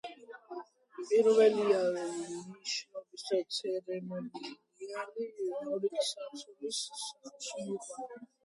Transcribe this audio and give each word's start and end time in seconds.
პირველია 1.01 1.81
ნიშნობის 1.97 3.27
ცერემონიალი, 3.59 5.29
მეორე 5.51 5.93
კი 5.99 6.09
საცოლის 6.09 6.83
სახლში 7.07 7.69
მიყვანა. 7.71 8.23